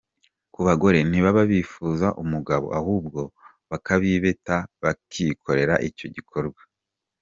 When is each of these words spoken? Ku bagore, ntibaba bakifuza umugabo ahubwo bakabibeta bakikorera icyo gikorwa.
Ku 0.53 0.59
bagore, 0.67 0.99
ntibaba 1.09 1.41
bakifuza 1.47 2.07
umugabo 2.23 2.67
ahubwo 2.79 3.21
bakabibeta 3.69 4.55
bakikorera 4.81 5.75
icyo 5.89 6.07
gikorwa. 6.15 6.61